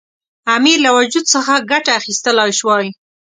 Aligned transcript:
امیر 0.55 0.77
له 0.85 0.91
وجود 0.97 1.25
څخه 1.33 1.53
ګټه 1.71 1.91
اخیستلای 1.99 2.51
شوای. 2.59 2.87